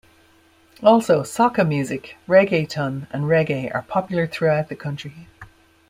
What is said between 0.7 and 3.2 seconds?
Also, soca music, reggaeton